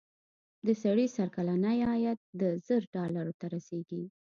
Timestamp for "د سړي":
0.65-1.05